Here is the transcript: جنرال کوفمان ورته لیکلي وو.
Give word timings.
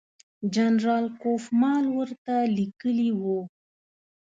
جنرال 0.55 1.05
کوفمان 1.21 1.83
ورته 1.97 2.33
لیکلي 2.57 3.09
وو. 3.21 3.39